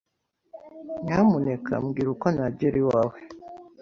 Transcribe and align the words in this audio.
Nyamuneka 1.05 1.73
mbwira 1.85 2.09
uko 2.15 2.27
nagera 2.35 2.77
iwawe. 2.81 3.17